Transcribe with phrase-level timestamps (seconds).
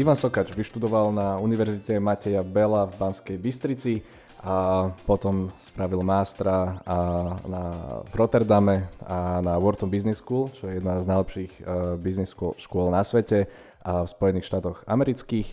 [0.00, 4.00] Ivan Sokač vyštudoval na Univerzite Mateja Bela v Banskej Bystrici
[4.40, 6.96] a potom spravil mástra a
[7.44, 7.62] na,
[8.08, 12.56] v Rotterdame a na Wharton Business School, čo je jedna z najlepších uh, business school,
[12.56, 13.44] škôl na svete
[13.84, 15.52] a v Spojených štátoch amerických.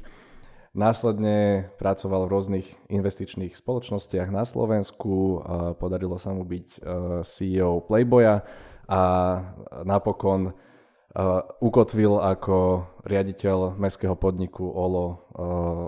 [0.72, 6.80] Následne pracoval v rôznych investičných spoločnostiach na Slovensku, uh, podarilo sa mu byť uh,
[7.28, 8.48] CEO Playboya
[8.88, 9.02] a
[9.84, 10.56] napokon
[11.64, 15.16] ukotvil ako riaditeľ mestského podniku OLO uh,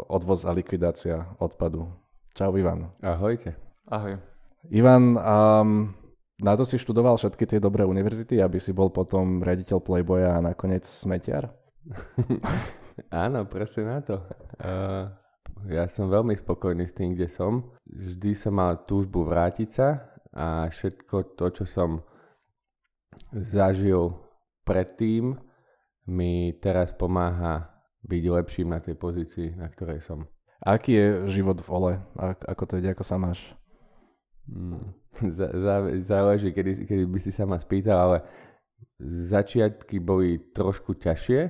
[0.07, 1.91] odvoz a likvidácia odpadu.
[2.33, 2.95] Čau Ivan.
[3.03, 3.59] Ahojte.
[3.91, 4.17] Ahoj.
[4.71, 5.69] Ivan, um,
[6.39, 10.43] na to si študoval všetky tie dobré univerzity, aby si bol potom riaditeľ Playboya a
[10.43, 11.51] nakoniec smetiar?
[13.11, 14.23] Áno, presne na to.
[14.59, 15.11] Uh,
[15.67, 17.67] ja som veľmi spokojný s tým, kde som.
[17.87, 21.89] Vždy som mal túžbu vrátiť sa a všetko to, čo som
[23.33, 24.28] zažil
[24.69, 25.33] predtým,
[26.09, 27.69] mi teraz pomáha
[28.05, 30.25] byť lepším na tej pozícii, na ktorej som.
[30.59, 31.93] Aký je život v Ole?
[32.45, 33.39] Ako to ide, ako sa máš?
[34.49, 34.91] Mm,
[36.03, 38.17] záleží, kedy, kedy by si sa ma spýtal, ale
[38.99, 41.41] začiatky boli trošku ťažšie,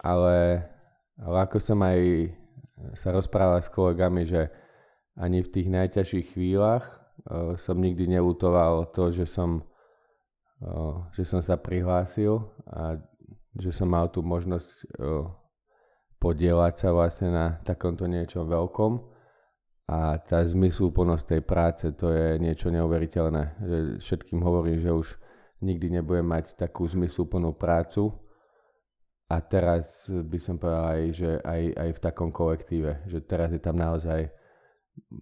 [0.00, 0.64] ale,
[1.20, 2.32] ale ako som aj
[2.96, 4.48] sa rozprával s kolegami, že
[5.18, 6.88] ani v tých najťažších chvíľach
[7.28, 9.66] uh, som nikdy nelutoval to, že som
[11.12, 12.38] že som sa prihlásil
[12.70, 12.98] a
[13.58, 14.70] že som mal tú možnosť
[16.22, 18.92] podielať sa vlastne na takomto niečom veľkom
[19.90, 23.42] a tá zmysluplnosť tej práce to je niečo neuveriteľné.
[23.58, 25.08] Že všetkým hovorím, že už
[25.60, 28.14] nikdy nebudem mať takú zmysluplnú prácu
[29.26, 33.58] a teraz by som povedal aj, že aj, aj v takom kolektíve, že teraz je
[33.58, 34.30] tam naozaj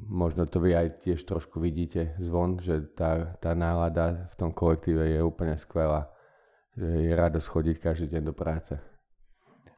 [0.07, 5.07] možno to vy aj tiež trošku vidíte zvon, že tá, tá nálada v tom kolektíve
[5.07, 6.11] je úplne skvelá.
[6.75, 8.79] Že je radosť chodiť každý deň do práce.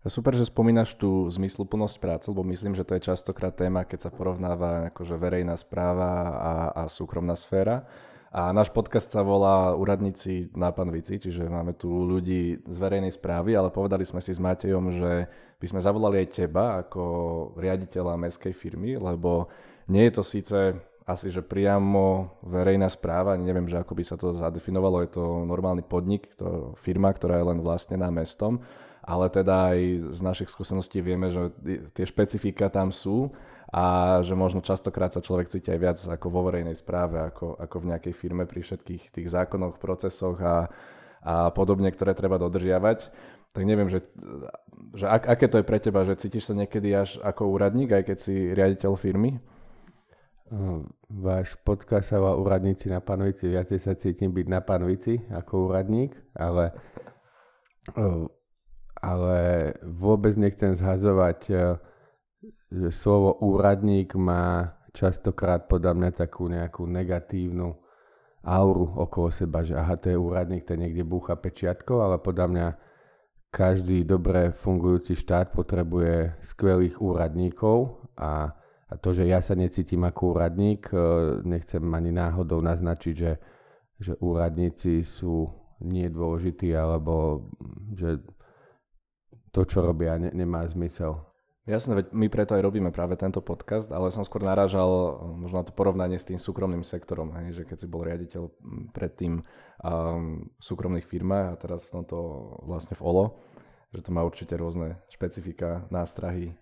[0.03, 4.11] Super, že spomínaš tú zmysluplnosť práce, lebo myslím, že to je častokrát téma, keď sa
[4.11, 7.87] porovnáva akože verejná správa a, a súkromná sféra.
[8.33, 13.53] A náš podcast sa volá Úradníci na panvici, čiže máme tu ľudí z verejnej správy,
[13.53, 15.29] ale povedali sme si s Matejom, že
[15.61, 17.05] by sme zavolali aj teba ako
[17.61, 19.53] riaditeľa mestskej firmy, lebo
[19.93, 20.59] nie je to síce
[21.05, 25.85] asi, že priamo verejná správa, neviem, že ako by sa to zadefinovalo, je to normálny
[25.85, 28.65] podnik, to firma, ktorá je len vlastnená mestom,
[29.05, 29.79] ale teda aj
[30.09, 31.53] z našich skúseností vieme, že
[31.93, 33.29] tie špecifika tam sú
[33.73, 33.85] a
[34.21, 37.89] že možno častokrát sa človek cíti aj viac ako vo verejnej správe, ako, ako v
[37.97, 40.69] nejakej firme pri všetkých tých zákonoch, procesoch a,
[41.25, 43.09] a podobne, ktoré treba dodržiavať.
[43.57, 44.05] Tak neviem, že,
[44.93, 48.13] že ak, aké to je pre teba, že cítiš sa niekedy až ako úradník, aj
[48.13, 49.41] keď si riaditeľ firmy?
[51.09, 53.49] váš podcast sa volá Úradníci na Panvici.
[53.49, 56.77] Viacej sa cítim byť na Panvici ako úradník, ale,
[59.01, 59.41] ale
[59.81, 61.49] vôbec nechcem zhazovať,
[62.73, 67.77] že slovo úradník má častokrát podľa mňa takú nejakú negatívnu
[68.43, 72.67] auru okolo seba, že aha, to je úradník, ten niekde búcha pečiatko, ale podľa mňa
[73.53, 78.57] každý dobre fungujúci štát potrebuje skvelých úradníkov a
[78.93, 80.97] a to, že ja sa necítim ako úradník, e,
[81.49, 83.33] nechcem ani náhodou naznačiť, že,
[83.97, 85.49] že úradníci sú
[85.81, 87.49] nie dôležití, alebo
[87.97, 88.21] že
[89.49, 91.17] to, čo robia, ne, nemá zmysel.
[91.63, 95.67] Jasné, veď my preto aj robíme práve tento podcast, ale som skôr narážal možno na
[95.67, 98.43] to porovnanie s tým súkromným sektorom, hej, že keď si bol riaditeľ
[98.91, 102.19] predtým um, v súkromných firmách a teraz v tomto
[102.67, 103.47] vlastne v OLO,
[103.95, 106.59] že to má určite rôzne špecifika, nástrahy,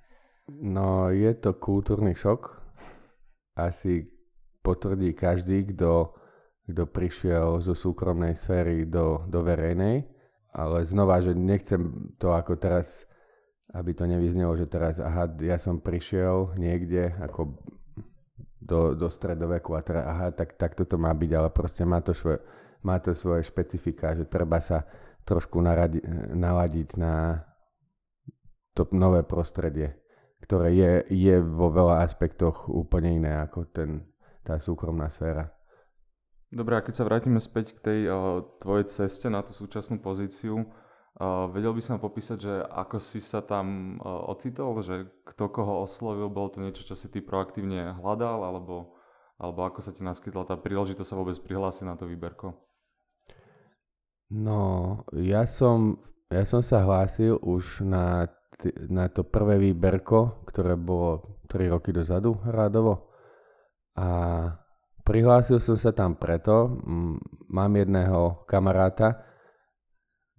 [0.59, 2.59] No, je to kultúrny šok.
[3.55, 4.11] Asi
[4.67, 6.11] potvrdí každý, kto,
[6.67, 10.11] kto prišiel zo súkromnej sféry do, do verejnej.
[10.51, 13.07] Ale znova, že nechcem to ako teraz,
[13.71, 17.59] aby to nevyznelo, že teraz, aha, ja som prišiel niekde ako
[18.61, 22.15] do, do stredoveku a teda, aha, tak, tak toto má byť, ale proste má to,
[22.15, 22.43] svoje,
[22.83, 24.83] má to svoje špecifika, že treba sa
[25.23, 26.03] trošku naradi,
[26.35, 27.47] naladiť na
[28.75, 30.01] to nové prostredie
[30.51, 34.03] ktoré je, je vo veľa aspektoch úplne iné ako ten,
[34.43, 35.53] tá súkromná sféra.
[36.51, 40.67] Dobre, a keď sa vrátime späť k tej uh, tvojej ceste na tú súčasnú pozíciu,
[41.21, 45.85] uh, vedel by som popísať, že ako si sa tam uh, ocitol, že kto koho
[45.85, 48.97] oslovil, bolo to niečo, čo si ty proaktívne hľadal, alebo,
[49.37, 52.57] alebo ako sa ti naskytla tá príležitosť sa vôbec prihlásiť na to výberko?
[54.33, 54.61] No,
[55.13, 56.01] ja som,
[56.33, 58.31] ja som sa hlásil už na
[58.89, 63.11] na to prvé výberko, ktoré bolo 3 roky dozadu rádovo.
[63.97, 64.09] A
[65.03, 66.81] prihlásil som sa tam preto,
[67.51, 69.25] mám jedného kamaráta,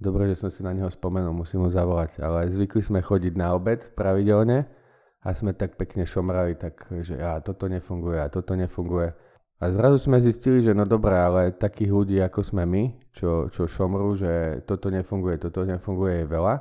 [0.02, 2.18] Dobre, že som si na neho spomenul, musím ho zavolať.
[2.26, 4.66] Ale zvykli sme chodiť na obed pravidelne
[5.22, 9.14] a sme tak pekne šomrali, tak že a toto nefunguje a toto nefunguje.
[9.62, 12.84] A zrazu sme zistili, že no dobré, ale takých ľudí ako sme my,
[13.14, 16.56] čo, čo šomru, že toto nefunguje, toto nefunguje je veľa.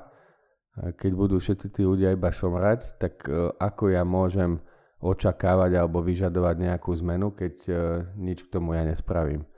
[0.77, 4.61] A keď budú všetci tí ľudia iba šomrať, tak uh, ako ja môžem
[5.01, 7.77] očakávať alebo vyžadovať nejakú zmenu, keď uh,
[8.21, 9.49] nič k tomu ja nespravím.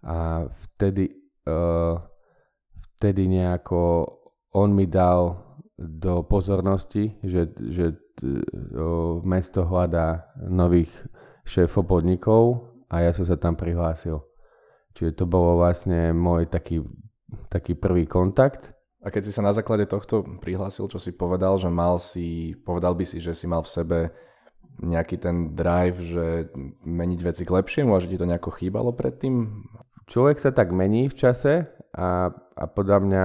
[0.00, 1.12] A vtedy,
[1.44, 2.00] uh,
[2.96, 4.08] vtedy nejako
[4.56, 5.44] on mi dal
[5.76, 10.88] do pozornosti, že, že uh, mesto hľadá nových
[11.44, 14.24] šéfov podnikov a ja som sa tam prihlásil.
[14.96, 16.80] Čiže to bolo vlastne môj taký,
[17.52, 18.72] taký prvý kontakt.
[19.04, 22.96] A keď si sa na základe tohto prihlásil, čo si povedal, že mal si, povedal
[22.96, 23.98] by si, že si mal v sebe
[24.80, 26.26] nejaký ten drive, že
[26.84, 29.68] meniť veci k lepšiemu a že ti to nejako chýbalo predtým?
[30.08, 33.24] Človek sa tak mení v čase a, a podľa mňa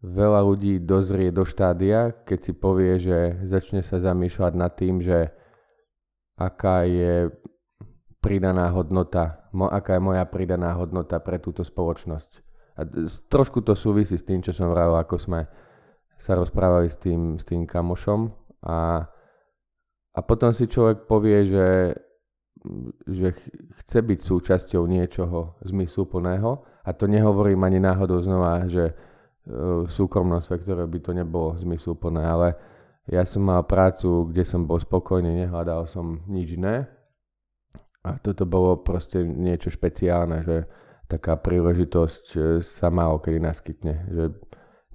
[0.00, 5.30] veľa ľudí dozrie do štádia, keď si povie, že začne sa zamýšľať nad tým, že
[6.40, 7.28] aká je
[8.20, 12.30] pridaná hodnota, mo, aká je moja pridaná hodnota pre túto spoločnosť.
[12.80, 12.88] A
[13.28, 15.40] trošku to súvisí s tým, čo som vravil, ako sme
[16.20, 18.32] sa rozprávali s tým, s tým kamošom
[18.64, 19.04] a,
[20.16, 21.66] a potom si človek povie, že,
[23.08, 23.32] že
[23.82, 28.92] chce byť súčasťou niečoho zmysluplného a to nehovorím ani náhodou znova, že
[29.48, 32.48] v súkromnom sektore by to nebolo zmysluplné, ale
[33.08, 36.86] ja som mal prácu, kde som bol spokojný, nehľadal som nič iné
[38.00, 40.64] a toto bolo proste niečo špeciálne, že
[41.04, 43.94] taká príležitosť e, sa málo kedy naskytne.
[44.08, 44.24] Že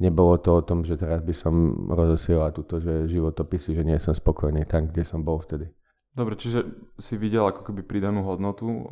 [0.01, 1.53] nebolo to o tom, že teraz by som
[1.91, 5.69] rozosielal túto, že životopisy, že nie som spokojný tam, kde som bol vtedy.
[6.15, 6.63] Dobre, čiže
[6.95, 8.83] si videl ako keby pridanú hodnotu e,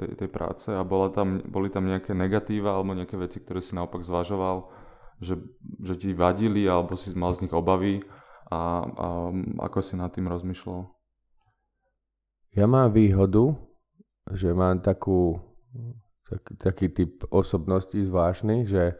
[0.00, 3.76] tej, tej práce a bola tam, boli tam nejaké negatíva alebo nejaké veci, ktoré si
[3.76, 4.64] naopak zvažoval,
[5.20, 5.36] že,
[5.84, 8.00] že ti vadili alebo si mal z nich obavy
[8.48, 9.06] a, a
[9.68, 10.88] ako si nad tým rozmýšľal?
[12.56, 13.54] Ja mám výhodu,
[14.32, 15.36] že mám takú,
[16.24, 18.96] tak, taký typ osobnosti zvláštny, že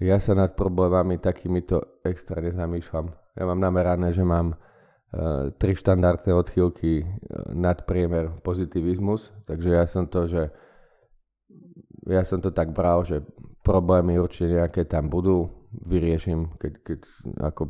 [0.00, 3.12] ja sa nad problémami takýmito extra nezamýšľam.
[3.36, 4.56] Ja mám namerané, že mám
[5.60, 10.48] tri štandardné odchýlky uh, nad priemer pozitivizmus, takže ja som to, že
[12.08, 13.22] ja som to tak bral, že
[13.62, 17.00] problémy určite nejaké tam budú, vyrieším, keď, keď
[17.52, 17.62] ako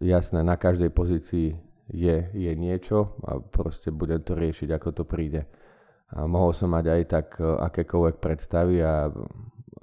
[0.00, 1.52] jasné, na každej pozícii
[1.90, 5.44] je, je niečo a proste budem to riešiť, ako to príde.
[6.10, 9.10] A mohol som mať aj tak e, akékoľvek predstavy a,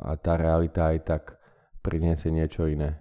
[0.01, 1.23] a tá realita aj tak
[1.79, 2.99] priniesie niečo iné.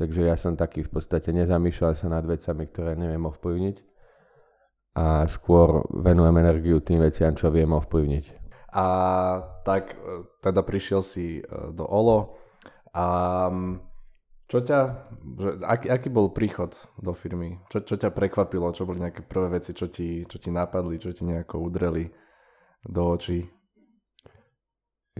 [0.00, 3.76] Takže ja som taký v podstate nezamýšľal sa nad vecami, ktoré neviem ovplyvniť
[4.96, 8.24] a skôr venujem energiu tým veciam, čo viem ovplyvniť.
[8.72, 8.86] A
[9.60, 11.42] tak e, teda prišiel si e,
[11.76, 12.32] do OLO
[12.96, 13.06] a
[14.50, 14.80] čo ťa,
[15.38, 17.62] že, aký, aký bol príchod do firmy?
[17.70, 18.74] Čo, čo ťa prekvapilo?
[18.74, 22.10] Čo boli nejaké prvé veci, čo ti, čo ti napadli, čo ti nejako udreli
[22.82, 23.46] do očí?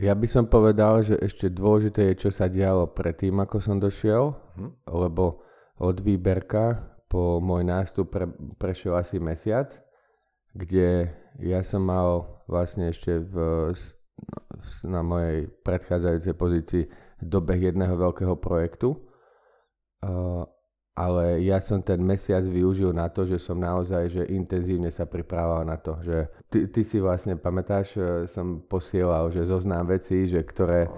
[0.00, 4.32] Ja by som povedal, že ešte dôležité je, čo sa dialo predtým, ako som došiel,
[4.56, 4.88] hm?
[4.88, 5.44] lebo
[5.76, 8.24] od výberka po môj nástup pre,
[8.56, 9.76] prešiel asi mesiac,
[10.56, 13.34] kde ja som mal vlastne ešte v,
[14.88, 16.84] na mojej predchádzajúcej pozícii
[17.20, 18.96] dobeh jedného veľkého projektu,
[21.00, 25.64] ale ja som ten mesiac využil na to, že som naozaj že intenzívne sa pripravoval
[25.64, 30.44] na to, že ty, ty si vlastne pamätáš, e, som posielal, že zoznám veci, že
[30.44, 30.92] ktoré,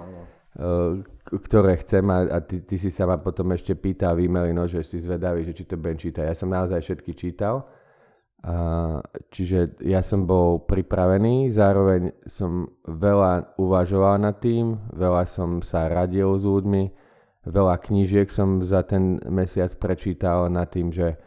[0.58, 0.98] uh,
[1.30, 4.66] ktoré chcem a, a ty, ty si sa ma potom ešte pýtal v e no,
[4.66, 6.26] že si zvedavý, že či to budem čítať.
[6.26, 7.62] Ja som naozaj všetky čítal.
[8.42, 8.98] Uh,
[9.30, 16.26] čiže ja som bol pripravený, zároveň som veľa uvažoval nad tým, veľa som sa radil
[16.26, 17.01] s ľuďmi,
[17.46, 21.18] veľa knížiek som za ten mesiac prečítal nad tým, že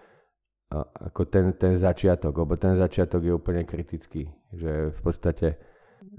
[0.83, 4.33] ako ten, ten začiatok, lebo ten začiatok je úplne kritický.
[4.51, 5.47] Že v podstate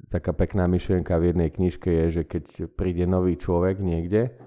[0.08, 2.44] taká pekná myšlienka v jednej knižke je, že keď
[2.78, 4.38] príde nový človek niekde,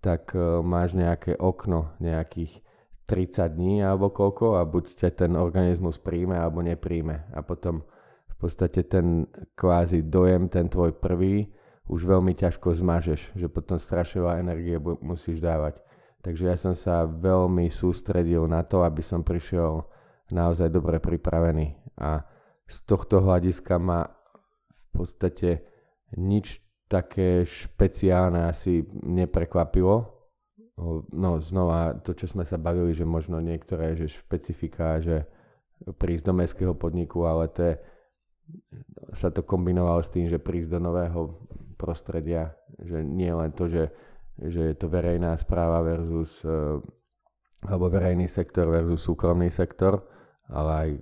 [0.00, 2.62] tak e, máš nejaké okno nejakých
[3.10, 7.30] 30 dní alebo koľko a buď ťa ten organizmus príjme alebo nepríjme.
[7.34, 7.82] A potom
[8.30, 9.26] v podstate ten
[9.58, 11.50] kvázi dojem, ten tvoj prvý,
[11.86, 15.78] už veľmi ťažko zmažeš, že potom strašne veľa energie musíš dávať.
[16.22, 19.86] Takže ja som sa veľmi sústredil na to, aby som prišiel
[20.34, 21.78] naozaj dobre pripravený.
[22.02, 22.26] A
[22.66, 24.10] z tohto hľadiska ma
[24.66, 25.62] v podstate
[26.18, 26.58] nič
[26.90, 30.10] také špeciálne asi neprekvapilo.
[31.14, 35.30] No znova to, čo sme sa bavili, že možno niektoré že špecifika, že
[35.86, 37.74] prísť do mestského podniku, ale to je,
[39.14, 41.38] sa to kombinovalo s tým, že prísť do nového
[41.76, 43.88] prostredia že nie len to, že,
[44.36, 46.80] že je to verejná správa versus uh,
[47.64, 50.04] alebo verejný sektor versus súkromný sektor,
[50.52, 51.00] ale aj uh,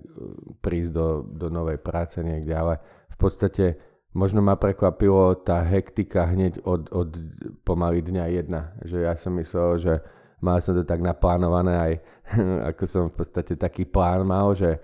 [0.63, 2.79] prísť do, do novej práce niekde, ale
[3.11, 3.65] v podstate
[4.15, 7.11] možno ma prekvapilo tá hektika hneď od, od
[7.67, 9.95] pomaly dňa jedna, že ja som myslel, že
[10.39, 11.93] mal som to tak naplánované aj
[12.71, 14.79] ako som v podstate taký plán mal, že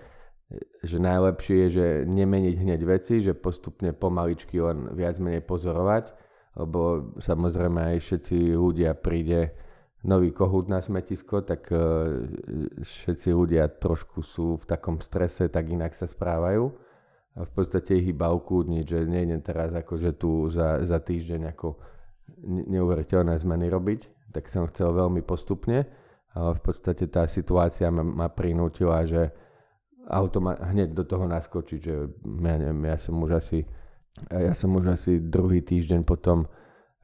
[0.83, 6.11] že najlepšie je, že nemeniť hneď veci, že postupne pomaličky len viac menej pozorovať,
[6.59, 9.55] lebo samozrejme aj všetci ľudia príde
[10.01, 12.25] nový kohút na smetisko, tak uh,
[12.81, 16.73] všetci ľudia trošku sú v takom strese, tak inak sa správajú.
[17.31, 21.79] A v podstate ich iba ukúdniť, že nejdem teraz akože tu za, za týždeň ako
[22.43, 25.87] neuveriteľné zmeny robiť, tak som chcel veľmi postupne,
[26.35, 29.31] ale v podstate tá situácia ma, ma prinútila, že
[30.09, 33.65] automa- hneď do toho naskočiť, že ja neviem, ja som už asi,
[34.31, 36.49] ja som už asi druhý týždeň potom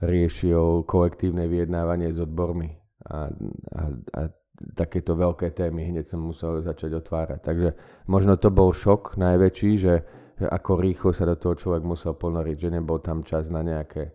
[0.02, 2.78] riešil kolektívne vyjednávanie s odbormi
[3.10, 3.30] a,
[3.74, 4.22] a, a
[4.74, 7.40] takéto veľké témy hneď som musel začať otvárať.
[7.42, 7.70] Takže
[8.10, 9.96] možno to bol šok najväčší, že,
[10.38, 14.10] že ako rýchlo sa do toho človek musel ponoriť, že nebol tam čas na nejaké
[14.10, 14.14] e,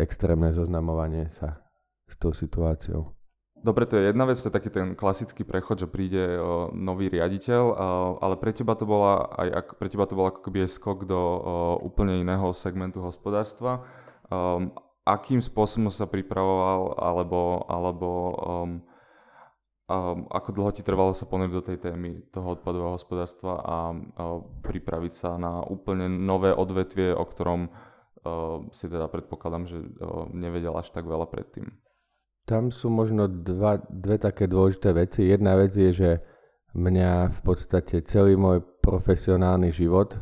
[0.00, 1.60] extrémne zoznamovanie sa
[2.08, 3.19] s tou situáciou.
[3.60, 6.40] Dobre, to je jedna vec, to je taký ten klasický prechod, že príde
[6.72, 7.62] nový riaditeľ,
[8.16, 11.20] ale pre teba to bola aj pre teba to bol ako keby aj skok do
[11.84, 13.84] úplne iného segmentu hospodárstva.
[14.32, 14.72] Um,
[15.04, 18.70] akým spôsobom sa pripravoval, alebo, alebo um,
[19.90, 24.24] um, ako dlho ti trvalo sa ponoriť do tej témy toho odpadového hospodárstva a, a
[24.62, 30.78] pripraviť sa na úplne nové odvetvie, o ktorom uh, si teda predpokladám, že uh, nevedel
[30.78, 31.74] až tak veľa predtým.
[32.50, 35.30] Tam sú možno dva, dve také dôležité veci.
[35.30, 36.10] Jedna vec je, že
[36.74, 40.18] mňa v podstate celý môj profesionálny život,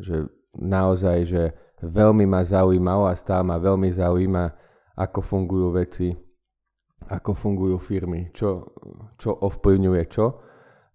[0.00, 0.24] že
[0.56, 1.42] naozaj, že
[1.84, 4.44] veľmi ma zaujímalo a stále ma veľmi zaujíma,
[4.96, 6.16] ako fungujú veci,
[7.12, 8.72] ako fungujú firmy, čo,
[9.20, 10.40] čo ovplyvňuje čo.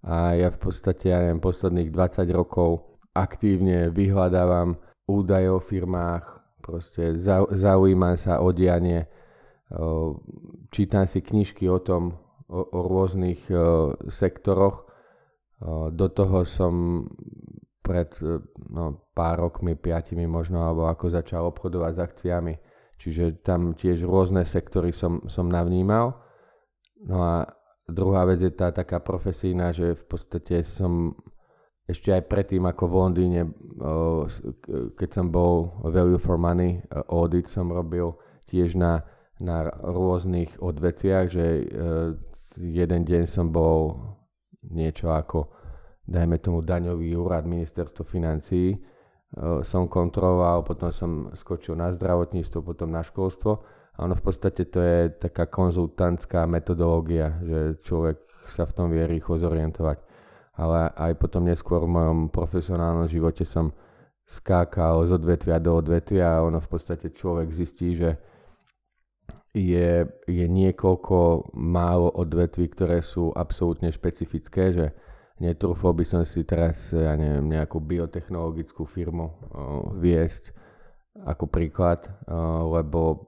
[0.10, 6.26] A ja v podstate, ja neviem, posledných 20 rokov aktívne vyhľadávam údaje o firmách,
[6.66, 7.22] proste
[7.54, 9.06] zaujímam sa o dianie,
[10.72, 12.16] čítam si knižky o tom,
[12.48, 14.88] o, o rôznych o, sektoroch.
[15.60, 17.06] O, do toho som
[17.84, 18.08] pred
[18.72, 22.54] no, pár rokmi, piatimi možno, alebo ako začal obchodovať s akciami.
[23.02, 26.22] Čiže tam tiež rôzne sektory som, som navnímal.
[27.02, 27.50] No a
[27.90, 31.18] druhá vec je tá taká profesína, že v podstate som
[31.90, 33.42] ešte aj predtým ako v Londýne,
[34.96, 38.16] keď som bol Value for Money audit som robil
[38.48, 39.04] tiež na
[39.42, 41.64] na rôznych odvetviach, že e,
[42.62, 43.98] jeden deň som bol
[44.70, 45.50] niečo ako,
[46.06, 48.80] dajme tomu, daňový úrad ministerstvo financií, e,
[49.66, 53.52] som kontroloval, potom som skočil na zdravotníctvo, potom na školstvo
[53.98, 58.18] a ono v podstate to je taká konzultantská metodológia, že človek
[58.48, 60.00] sa v tom vie rýchlo zorientovať.
[60.56, 63.72] Ale aj potom neskôr v mojom profesionálnom živote som
[64.28, 68.16] skákal z odvetvia do odvetvia a ono v podstate človek zistí, že
[69.52, 74.86] je, je niekoľko málo odvetví, ktoré sú absolútne špecifické, že
[75.44, 80.56] netrúfol by som si teraz, ja neviem, nejakú biotechnologickú firmu uh, viesť
[81.28, 83.28] ako príklad, uh, lebo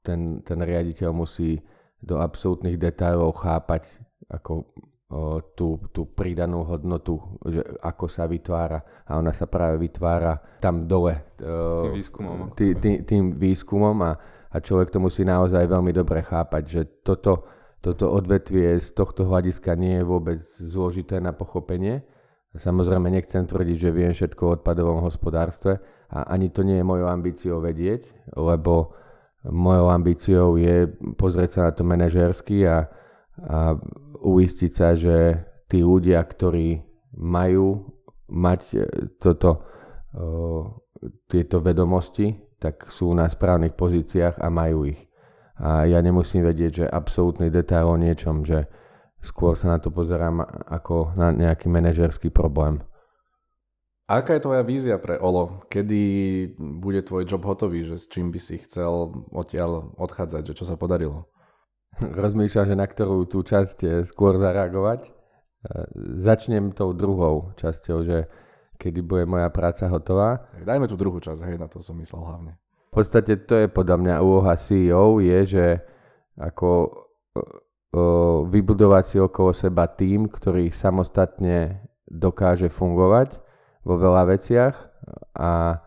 [0.00, 1.60] ten, ten riaditeľ musí
[2.00, 3.84] do absolútnych detailov chápať
[4.32, 4.64] ako
[5.12, 10.88] uh, tú, tú pridanú hodnotu, že ako sa vytvára a ona sa práve vytvára tam
[10.88, 11.36] dole.
[11.36, 12.36] Uh, tým výskumom.
[12.56, 14.12] Tý, tý, tým výskumom a
[14.54, 17.50] a človek to musí naozaj veľmi dobre chápať, že toto,
[17.82, 22.06] toto odvetvie z tohto hľadiska nie je vôbec zložité na pochopenie.
[22.54, 27.10] Samozrejme nechcem tvrdiť, že viem všetko o odpadovom hospodárstve a ani to nie je mojou
[27.10, 28.06] ambíciou vedieť,
[28.38, 28.94] lebo
[29.42, 30.86] mojou ambíciou je
[31.18, 32.86] pozrieť sa na to manažersky a,
[33.42, 33.74] a
[34.22, 36.78] uistiť sa, že tí ľudia, ktorí
[37.18, 37.90] majú
[38.30, 38.86] mať
[39.18, 39.66] toto,
[40.14, 40.78] o,
[41.26, 45.00] tieto vedomosti, tak sú na správnych pozíciách a majú ich.
[45.58, 48.66] A ja nemusím vedieť, že absolútny detail o niečom, že
[49.22, 52.82] skôr sa na to pozerám ako na nejaký manažerský problém.
[54.04, 55.64] Aká je tvoja vízia pre Olo?
[55.72, 56.02] Kedy
[56.60, 60.76] bude tvoj job hotový, že s čím by si chcel odtiaľ odchádzať, že čo sa
[60.76, 61.32] podarilo?
[62.22, 65.08] Rozmýšľam, že na ktorú tú časť eh, skôr zareagovať.
[65.08, 65.88] Eh,
[66.20, 68.28] začnem tou druhou časťou, že
[68.84, 70.44] kedy bude moja práca hotová.
[70.60, 72.52] Dajme tú druhú časť, hej, na to som myslel hlavne.
[72.92, 75.66] V podstate to je podľa mňa úloha CEO, je, že
[76.36, 76.92] ako
[78.52, 83.40] vybudovať si okolo seba tým, ktorý samostatne dokáže fungovať
[83.86, 84.74] vo veľa veciach
[85.38, 85.80] a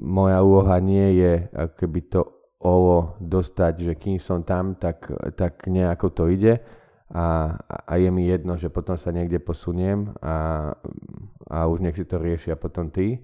[0.00, 1.32] moja úloha nie je
[1.76, 2.24] keby to
[2.60, 6.60] olo dostať, že kým som tam, tak, tak nejako to ide
[7.10, 10.70] a, a je mi jedno, že potom sa niekde posuniem a,
[11.50, 13.18] a už nech si to riešia potom tí,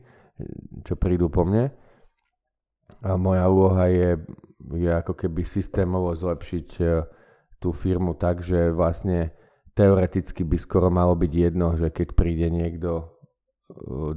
[0.82, 1.70] čo prídu po mne.
[3.06, 4.18] A moja úloha je,
[4.74, 6.86] je ako keby systémovo zlepšiť e,
[7.62, 9.30] tú firmu tak, že vlastne
[9.74, 13.04] teoreticky by skoro malo byť jedno, že keď príde niekto e,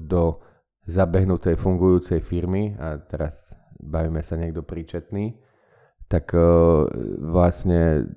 [0.01, 0.41] do
[0.89, 3.37] zabehnutej fungujúcej firmy a teraz
[3.77, 5.37] bavíme sa niekto príčetný,
[6.09, 6.41] tak e,
[7.21, 8.09] vlastne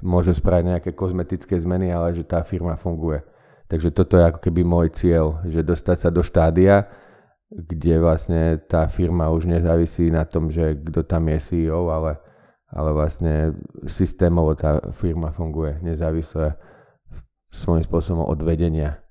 [0.00, 3.22] môže spraviť nejaké kozmetické zmeny, ale že tá firma funguje.
[3.70, 6.90] Takže toto je ako keby môj cieľ, že dostať sa do štádia,
[7.50, 12.18] kde vlastne tá firma už nezávisí na tom, že kto tam je CEO, ale,
[12.70, 13.54] ale vlastne
[13.86, 16.58] systémovo tá firma funguje nezávisle
[17.50, 19.02] svojím spôsobom od vedenia.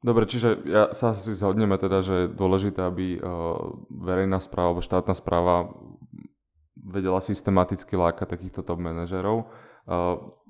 [0.00, 4.80] Dobre, čiže ja sa si zhodneme teda, že je dôležité, aby uh, verejná správa alebo
[4.80, 5.68] štátna správa
[6.86, 9.52] vedela systematicky lákať takýchto top manažerov.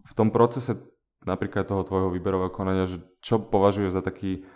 [0.01, 0.79] V tom procese
[1.27, 4.47] napríklad toho tvojho výberového konania, že čo považuješ za taký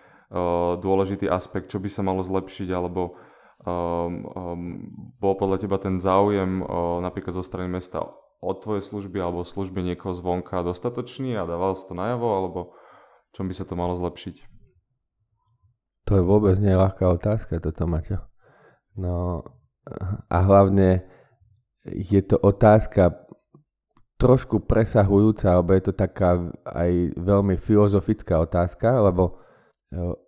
[0.80, 3.14] dôležitý aspekt, čo by sa malo zlepšiť, alebo
[3.62, 4.60] um, um,
[5.20, 8.02] bol podľa teba ten záujem uh, napríklad zo strany mesta
[8.44, 12.60] od tvojej služby alebo služby niekoho zvonka dostatočný a dával sa to najavo, alebo
[13.36, 14.36] čom by sa to malo zlepšiť?
[16.10, 18.20] To je vôbec ľahká otázka, toto Maťo.
[19.00, 19.44] No
[20.28, 21.08] a hlavne
[21.84, 23.12] je to otázka
[24.16, 29.36] trošku presahujúca, alebo je to taká aj veľmi filozofická otázka, lebo,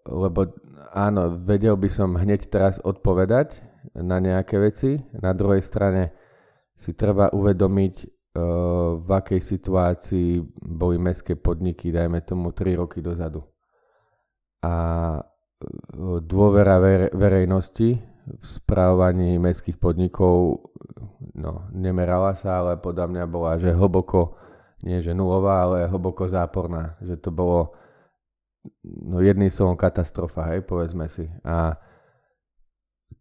[0.05, 0.53] lebo
[0.93, 3.63] áno, vedel by som hneď teraz odpovedať
[3.97, 5.01] na nejaké veci.
[5.17, 6.13] Na druhej strane
[6.77, 7.95] si treba uvedomiť,
[9.01, 13.41] v akej situácii boli mestské podniky, dajme tomu 3 roky dozadu.
[14.61, 15.17] A
[16.21, 16.77] dôvera
[17.17, 20.67] verejnosti v správovaní mestských podnikov
[21.39, 24.35] no, nemerala sa, ale podľa mňa bola, že hlboko,
[24.83, 26.99] nie že nulová, ale hlboko záporná.
[26.99, 27.61] Že to bolo
[28.83, 31.31] no, jedným slovom katastrofa, hej, povedzme si.
[31.47, 31.79] A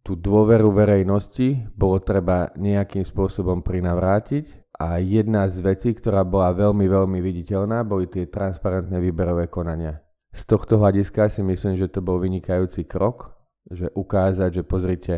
[0.02, 6.86] tú dôveru verejnosti bolo treba nejakým spôsobom prinavrátiť a jedna z vecí, ktorá bola veľmi,
[6.86, 10.02] veľmi viditeľná, boli tie transparentné výberové konania.
[10.36, 13.35] Z tohto hľadiska si myslím, že to bol vynikajúci krok,
[13.70, 15.14] že ukázať, že pozrite,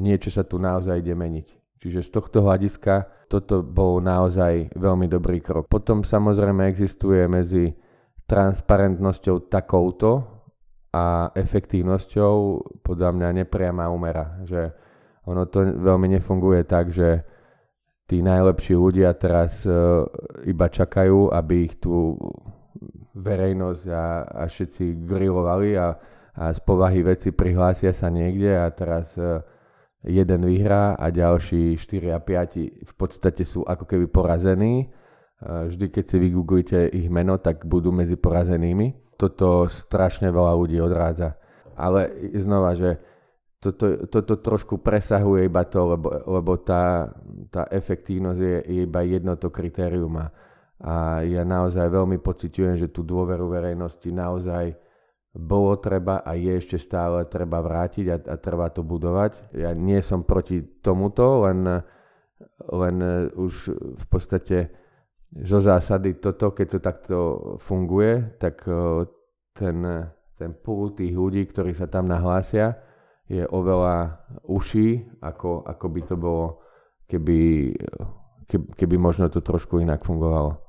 [0.00, 1.48] niečo sa tu naozaj ide meniť.
[1.76, 5.68] Čiže z tohto hľadiska toto bol naozaj veľmi dobrý krok.
[5.68, 7.76] Potom samozrejme existuje medzi
[8.26, 10.24] transparentnosťou takouto
[10.90, 12.34] a efektívnosťou
[12.82, 14.40] podľa mňa nepriama úmera.
[14.42, 14.72] Že
[15.28, 17.22] ono to veľmi nefunguje tak, že
[18.06, 20.06] tí najlepší ľudia teraz uh,
[20.46, 22.14] iba čakajú, aby ich tu
[23.16, 25.94] verejnosť a, a všetci grilovali a
[26.36, 29.40] a z povahy veci prihlásia sa niekde a teraz e,
[30.04, 34.84] jeden vyhrá a ďalší 4 a 5 v podstate sú ako keby porazení.
[34.84, 34.86] E,
[35.72, 39.16] vždy, keď si vygooglite ich meno, tak budú medzi porazenými.
[39.16, 41.40] Toto strašne veľa ľudí odrádza.
[41.72, 43.00] Ale znova, že
[43.56, 47.16] toto, toto trošku presahuje iba to, lebo, lebo tá,
[47.48, 50.20] tá efektívnosť je, je iba jedno to kritérium.
[50.20, 50.28] A,
[51.24, 54.76] ja naozaj veľmi pociťujem, že tú dôveru verejnosti naozaj
[55.36, 59.52] bolo treba a je ešte stále treba vrátiť a, a treba to budovať.
[59.52, 61.84] Ja nie som proti tomuto, len,
[62.72, 62.96] len
[63.36, 63.54] už
[64.00, 64.72] v podstate
[65.36, 67.18] zo zásady toto, keď to takto
[67.60, 68.64] funguje, tak
[69.52, 69.76] ten,
[70.40, 72.80] ten pool tých ľudí, ktorí sa tam nahlásia,
[73.26, 76.46] je oveľa uší, ako, ako by to bolo,
[77.10, 77.74] keby,
[78.46, 80.65] keby, keby možno to trošku inak fungovalo.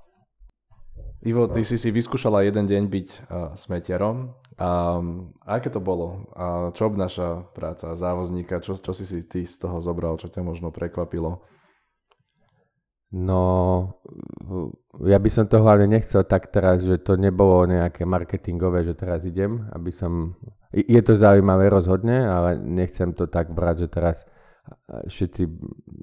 [1.25, 3.19] Ivo, ty si si vyskúšala jeden deň byť uh,
[3.57, 4.37] smetiarom.
[4.57, 6.29] Um, a aké to bolo?
[6.37, 8.61] A čo obnáša práca závozníka?
[8.61, 10.21] Čo, čo si si ty z toho zobral?
[10.21, 11.41] Čo ťa možno prekvapilo?
[13.07, 13.41] No,
[14.99, 19.23] ja by som to hlavne nechcel tak teraz, že to nebolo nejaké marketingové, že teraz
[19.23, 20.35] idem, aby som...
[20.75, 24.17] Je to zaujímavé rozhodne, ale nechcem to tak brať, že teraz
[25.07, 25.43] všetci,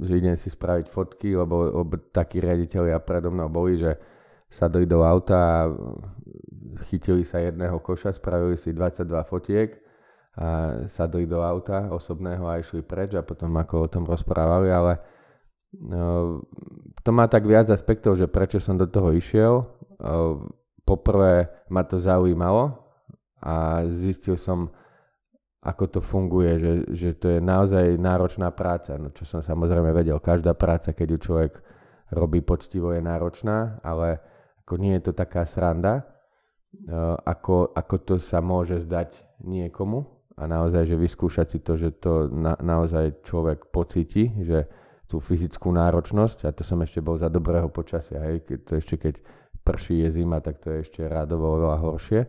[0.00, 4.00] že idem si spraviť fotky, lebo, lebo takí riaditeľia predo mnou boli, že
[4.54, 5.58] sadli do auta a
[6.86, 9.74] chytili sa jedného koša, spravili si 22 fotiek
[10.38, 15.02] a sadli do auta osobného a išli preč a potom ako o tom rozprávali, ale
[15.74, 16.38] no,
[17.02, 19.66] to má tak viac aspektov, že prečo som do toho išiel.
[20.86, 22.78] Poprvé ma to zaujímalo
[23.42, 24.70] a zistil som,
[25.62, 30.18] ako to funguje, že, že to je naozaj náročná práca, no čo som samozrejme vedel.
[30.18, 31.52] Každá práca, keď ju človek
[32.10, 34.33] robí poctivo, je náročná, ale
[34.64, 36.02] ako nie je to taká sranda,
[36.88, 40.08] uh, ako, ako to sa môže zdať niekomu.
[40.34, 44.66] a naozaj, že vyskúšať si to, že to na, naozaj človek pocíti, že
[45.06, 49.14] tú fyzickú náročnosť a to som ešte bol za dobrého počasia, hej, to ešte keď
[49.62, 52.20] prší je zima, tak to je ešte rádovo oveľa horšie.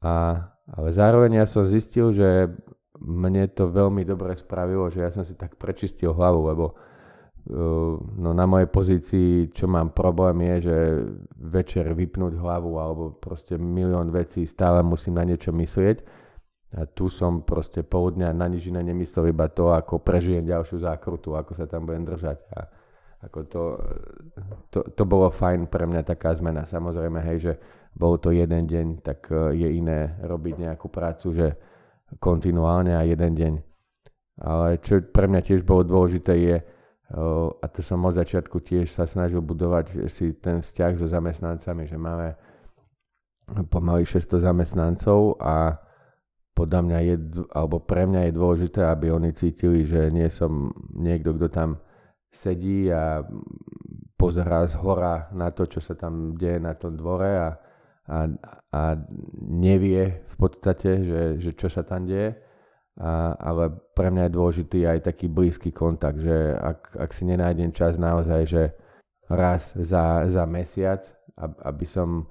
[0.00, 0.14] A,
[0.72, 2.48] ale zároveň ja som zistil, že
[3.00, 6.76] mne to veľmi dobre spravilo, že ja som si tak prečistil hlavu, lebo
[8.20, 10.76] no na mojej pozícii, čo mám problém je, že
[11.40, 16.04] večer vypnúť hlavu alebo proste milión vecí, stále musím na niečo myslieť
[16.70, 20.86] a tu som proste pol dňa na nič iné nemyslel, iba to, ako prežijem ďalšiu
[20.86, 22.38] zákrutu, ako sa tam budem držať.
[22.54, 22.60] A
[23.20, 23.62] ako to,
[24.70, 26.64] to, to bolo fajn pre mňa taká zmena.
[26.64, 27.52] Samozrejme, hej, že
[27.92, 31.48] bol to jeden deň, tak e, je iné robiť nejakú prácu, že
[32.22, 33.54] kontinuálne a jeden deň.
[34.40, 36.56] Ale čo pre mňa tiež bolo dôležité je,
[37.58, 41.98] a to som od začiatku tiež sa snažil budovať si ten vzťah so zamestnancami, že
[41.98, 42.38] máme
[43.66, 45.74] pomaly 600 zamestnancov a
[46.54, 47.16] podľa mňa je,
[47.50, 51.70] alebo pre mňa je dôležité, aby oni cítili, že nie som niekto, kto tam
[52.30, 53.26] sedí a
[54.14, 57.48] pozerá z hora na to, čo sa tam deje na tom dvore a,
[58.06, 58.18] a,
[58.70, 58.82] a
[59.50, 62.49] nevie v podstate, že, že čo sa tam deje.
[63.00, 67.72] A, ale pre mňa je dôležitý aj taký blízky kontakt, že ak, ak si nenájdem
[67.72, 68.62] čas naozaj, že
[69.32, 71.08] raz za, za mesiac,
[71.64, 72.28] aby som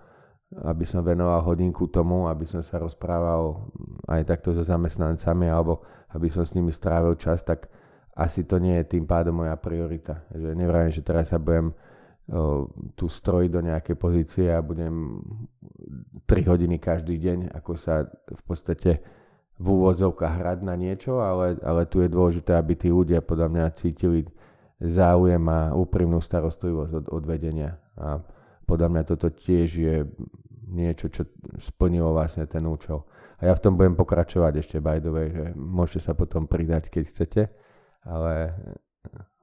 [0.50, 3.70] aby som venoval hodinku tomu, aby som sa rozprával
[4.10, 7.70] aj takto so zamestnancami alebo aby som s nimi strávil čas, tak
[8.18, 10.26] asi to nie je tým pádom moja priorita.
[10.34, 11.70] Že nevravím, že teraz sa budem
[12.94, 15.22] tu strojiť do nejakej pozície a budem
[16.26, 19.02] 3 hodiny každý deň, ako sa v podstate
[19.60, 23.66] v úvodzovkách hrať na niečo, ale, ale tu je dôležité, aby tí ľudia podľa mňa
[23.76, 24.24] cítili
[24.80, 27.76] záujem a úprimnú starostlivosť od, od vedenia.
[28.00, 28.24] A
[28.64, 29.96] podľa mňa toto tiež je
[30.72, 31.28] niečo, čo
[31.60, 33.04] splnilo vlastne ten účel.
[33.44, 36.88] A ja v tom budem pokračovať ešte by the way, že môžete sa potom pridať,
[36.88, 37.42] keď chcete,
[38.08, 38.56] ale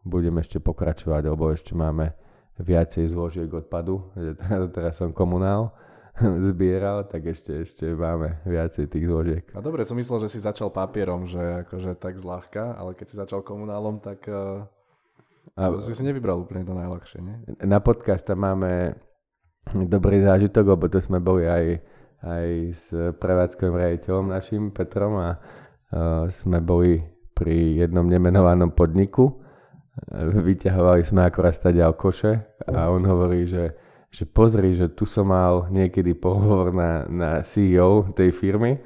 [0.00, 2.16] budem ešte pokračovať, lebo ešte máme
[2.56, 4.08] viacej zložiek odpadu,
[4.76, 5.76] teraz som komunál
[6.48, 9.44] zbieral, tak ešte, ešte máme viacej tých zložiek.
[9.52, 13.16] A dobre, som myslel, že si začal papierom, že akože tak zľahka, ale keď si
[13.20, 14.64] začal komunálom, tak uh,
[15.56, 17.36] a, si si nevybral úplne to najľahšie, nie?
[17.64, 18.96] Na podcast máme
[19.72, 21.64] dobrý zážitok, lebo to sme boli aj,
[22.24, 22.86] aj s
[23.20, 27.04] prevádzkovým riaditeľom našim Petrom a uh, sme boli
[27.36, 29.44] pri jednom nemenovanom podniku.
[30.16, 33.76] Vyťahovali sme akorát stadiaľ koše a on hovorí, že,
[34.16, 38.80] že pozri, že tu som mal niekedy pohovor na, na CEO tej firmy,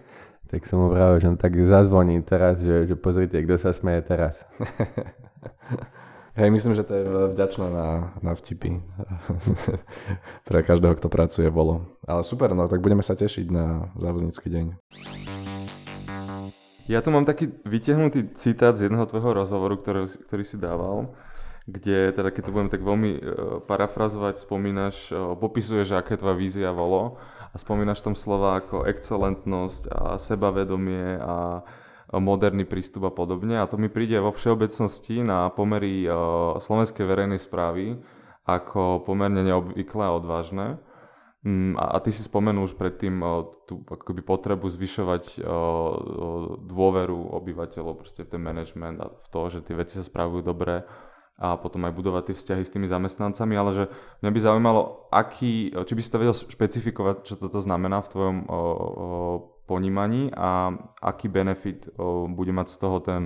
[0.51, 4.03] tak som mu vravil, že on tak zazvoní teraz, že, že pozrite, kto sa smeje
[4.03, 4.43] teraz.
[6.39, 7.05] Hej, myslím, že to je
[7.39, 8.83] vďačné na, na vtipy
[10.51, 11.87] pre každého, kto pracuje volo.
[12.11, 14.67] Ale super, no tak budeme sa tešiť na závoznícky deň.
[16.91, 21.15] Ja tu mám taký vytiahnutý citát z jedného tvojho rozhovoru, ktorý, ktorý si dával,
[21.71, 23.21] kde, teda keď to budem tak veľmi uh,
[23.63, 29.83] parafrazovať, spomínaš, uh, popisuješ, aká je tvoja vízia volo a spomínaš tam slova ako excelentnosť
[29.91, 31.63] a sebavedomie a
[32.19, 33.63] moderný prístup a podobne.
[33.63, 38.03] A to mi príde vo všeobecnosti na pomery uh, slovenskej verejnej správy
[38.51, 40.83] ako pomerne neobvyklé a odvážne.
[41.41, 45.47] Um, a, a ty si spomenul už predtým uh, tú akoby potrebu zvyšovať uh,
[46.67, 50.85] dôveru obyvateľov proste v ten management a v to, že tie veci sa spravujú dobre
[51.41, 53.85] a potom aj budovať tie vzťahy s tými zamestnancami, ale že
[54.21, 58.39] mňa by zaujímalo, aký, či by si to vedel špecifikovať, čo toto znamená v tvojom
[58.45, 58.61] o, o,
[59.65, 63.23] ponímaní a aký benefit o, bude mať z toho ten,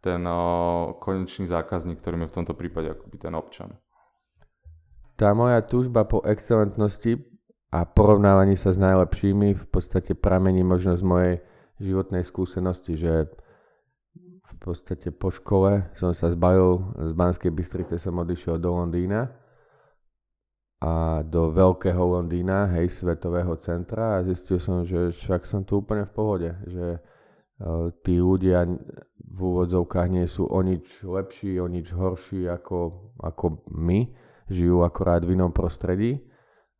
[0.00, 3.76] ten o, konečný zákazník, ktorým je v tomto prípade akoby ten občan.
[5.20, 7.20] Tá moja túžba po excelentnosti
[7.68, 11.34] a porovnávaní sa s najlepšími v podstate pramení možno z mojej
[11.84, 13.28] životnej skúsenosti, že
[14.62, 19.26] v podstate po škole som sa zbavil z Banskej Bystrice, som odišiel do Londýna
[20.78, 26.06] a do veľkého Londýna, hej, svetového centra a zistil som, že však som tu úplne
[26.06, 28.62] v pohode, že uh, tí ľudia
[29.18, 34.14] v úvodzovkách nie sú o nič lepší, o nič horší ako, ako my,
[34.46, 36.22] žijú akorát v inom prostredí,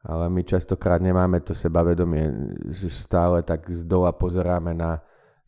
[0.07, 2.31] ale my častokrát nemáme to sebavedomie,
[2.71, 5.03] že stále tak z dola pozeráme na,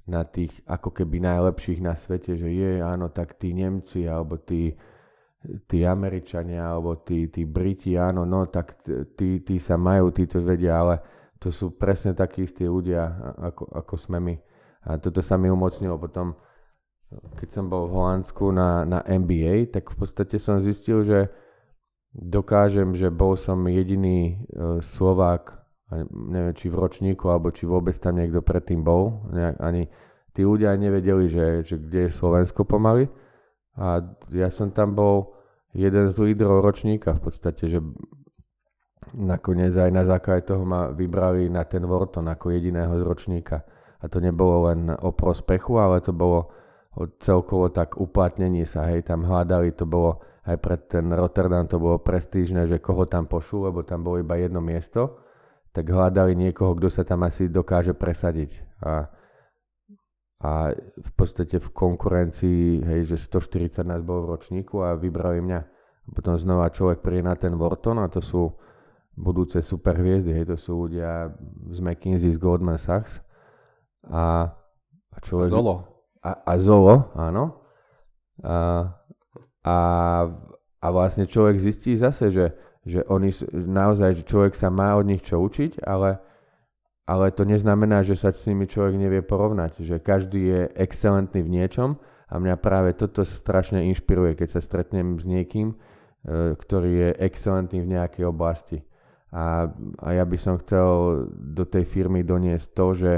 [0.04, 4.76] na tých ako keby najlepších na svete, že je áno, tak tí Nemci alebo tí
[5.68, 8.80] tí Američania alebo tí, tí Briti, áno, no tak
[9.16, 11.04] tí, tí sa majú, tí to vedia, ale
[11.36, 14.34] to sú presne takí istí ľudia, ako, ako sme my.
[14.88, 16.32] A toto sa mi umocnilo potom,
[17.36, 21.28] keď som bol v Holandsku na, na MBA, tak v podstate som zistil, že
[22.16, 24.80] dokážem, že bol som jediný uh,
[26.10, 29.22] Neviem, či v ročníku, alebo či vôbec tam niekto predtým bol.
[29.30, 29.86] Nejak, ani
[30.34, 33.06] tí ľudia nevedeli, že, že kde je Slovensko pomaly.
[33.78, 34.02] A
[34.34, 35.34] ja som tam bol
[35.74, 37.78] jeden z lídrov ročníka v podstate, že
[39.14, 43.62] nakoniec aj na základe toho ma vybrali na ten Vorton ako jediného z ročníka.
[44.02, 46.50] A to nebolo len o prospechu, ale to bolo
[47.18, 51.98] celkovo tak uplatnenie sa, hej, tam hľadali, to bolo aj pred ten Rotterdam to bolo
[51.98, 55.23] prestížne, že koho tam pošú, lebo tam bolo iba jedno miesto,
[55.74, 58.62] tak hľadali niekoho, kto sa tam asi dokáže presadiť.
[58.78, 59.10] A,
[60.38, 65.60] a v podstate v konkurencii, hej, že 140 nás bolo v ročníku a vybrali mňa.
[66.04, 68.54] A potom znova človek príde na ten Wharton a to sú
[69.18, 71.34] budúce superhviezdy, hej, to sú ľudia
[71.74, 73.18] z McKinsey, z Goldman Sachs.
[74.06, 74.54] A,
[75.10, 75.50] a človek...
[75.50, 76.06] Zolo.
[76.22, 77.66] A, a Zolo, áno.
[78.46, 78.54] A,
[79.66, 79.76] a,
[80.78, 85.24] a vlastne človek zistí zase, že, že oni naozaj, že človek sa má od nich
[85.24, 86.20] čo učiť, ale,
[87.08, 91.52] ale to neznamená, že sa s nimi človek nevie porovnať, že každý je excelentný v
[91.60, 91.96] niečom
[92.28, 95.76] a mňa práve toto strašne inšpiruje, keď sa stretnem s niekým, e,
[96.56, 98.78] ktorý je excelentný v nejakej oblasti.
[99.34, 99.66] A,
[99.98, 100.86] a ja by som chcel
[101.34, 103.14] do tej firmy doniesť to, že,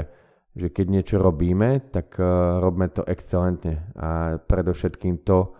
[0.57, 5.53] že keď niečo robíme, tak uh, robme to excelentne a predovšetkým to,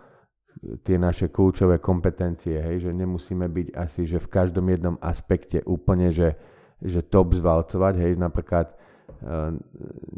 [0.82, 6.10] tie naše kľúčové kompetencie, hej, že nemusíme byť asi, že v každom jednom aspekte úplne,
[6.10, 6.34] že,
[6.82, 9.54] že top zvalcovať, hej, napríklad uh,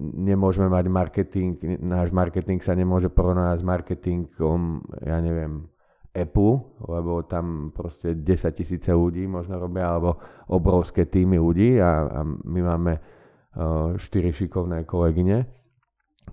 [0.00, 1.50] nemôžeme mať marketing,
[1.84, 5.68] náš marketing sa nemôže porovnať s marketingom, ja neviem,
[6.10, 6.58] Apple,
[6.90, 10.18] lebo tam proste 10 tisíce ľudí možno robia, alebo
[10.50, 14.00] obrovské týmy ľudí a, a my máme uh, 4
[14.34, 15.46] šikovné kolegyne,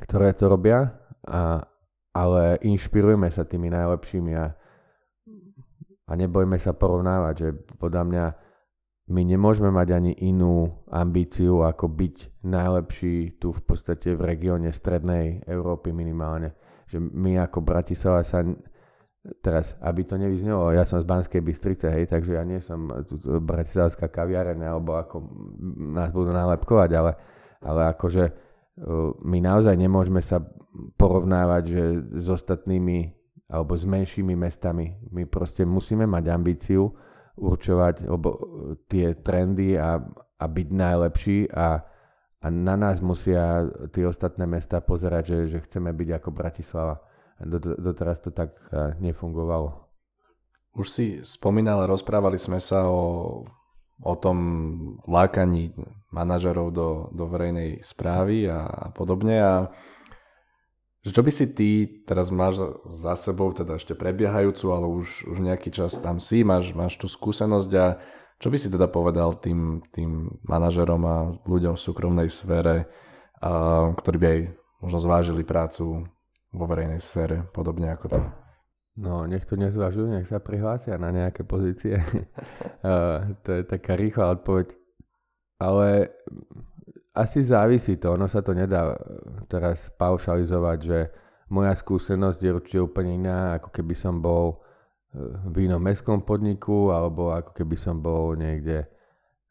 [0.01, 1.61] ktoré to robia a
[2.17, 4.49] ale inšpirujeme sa tými najlepšími a,
[6.09, 8.25] a nebojme sa porovnávať, že podľa mňa
[9.07, 15.45] my nemôžeme mať ani inú ambíciu, ako byť najlepší tu v podstate v regióne strednej
[15.47, 16.57] Európy minimálne.
[16.91, 18.43] Že my ako Bratislava sa
[19.39, 22.87] teraz, aby to nevyznelo, ja som z Banskej Bystrice, hej, takže ja nie som
[23.43, 25.23] bratislavská kaviareň, alebo ako
[25.95, 27.11] nás budú nálepkovať, ale,
[27.63, 28.46] ale akože
[29.25, 30.41] my naozaj nemôžeme sa
[30.97, 31.83] porovnávať že
[32.21, 34.99] s ostatnými alebo s menšími mestami.
[35.09, 36.91] My proste musíme mať ambíciu
[37.39, 38.35] určovať obo,
[38.91, 40.03] tie trendy a,
[40.37, 41.79] a byť najlepší a,
[42.43, 46.99] a na nás musia tie ostatné mesta pozerať, že, že chceme byť ako Bratislava.
[47.77, 49.87] Doteraz to tak e, nefungovalo.
[50.77, 53.45] Už si spomínal, rozprávali sme sa o,
[54.01, 54.37] o tom
[55.09, 55.73] lákaní
[56.13, 59.53] manažerov do, do verejnej správy a, a podobne a
[61.07, 61.69] čo by si ty,
[62.03, 62.59] teraz máš
[62.91, 67.07] za sebou teda ešte prebiehajúcu, ale už, už nejaký čas tam si, máš, máš tú
[67.07, 67.95] skúsenosť a
[68.37, 72.91] čo by si teda povedal tým, tým manažerom a ľuďom v súkromnej sfére,
[73.39, 73.51] a,
[73.95, 74.39] ktorí by aj
[74.83, 76.05] možno zvážili prácu
[76.51, 78.19] vo verejnej sfére, podobne ako to?
[78.97, 82.01] No, nech to nezvažujú, nech sa prihlásia na nejaké pozície.
[83.45, 84.73] to je taká rýchla odpoveď.
[85.61, 86.09] Ale
[87.17, 88.97] asi závisí to, ono sa to nedá eh,
[89.49, 90.99] teraz paušalizovať, že
[91.49, 94.61] moja skúsenosť je určite úplne iná, ako keby som bol
[95.13, 98.89] eh, v inom mestskom podniku, alebo ako keby som bol niekde eh,